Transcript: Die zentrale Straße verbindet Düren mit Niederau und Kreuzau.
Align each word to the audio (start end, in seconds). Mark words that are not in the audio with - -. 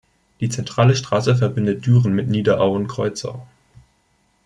Die 0.39 0.49
zentrale 0.49 0.95
Straße 0.95 1.35
verbindet 1.35 1.85
Düren 1.85 2.13
mit 2.15 2.27
Niederau 2.27 2.73
und 2.73 2.87
Kreuzau. 2.87 3.45